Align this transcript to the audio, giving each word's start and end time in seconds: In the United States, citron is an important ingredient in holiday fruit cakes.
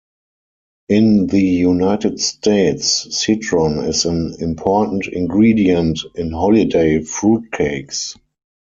In 0.89 1.27
the 1.27 1.39
United 1.43 2.19
States, 2.19 3.15
citron 3.19 3.83
is 3.83 4.05
an 4.05 4.33
important 4.39 5.05
ingredient 5.05 5.99
in 6.15 6.31
holiday 6.31 7.03
fruit 7.03 7.51
cakes. 7.51 8.15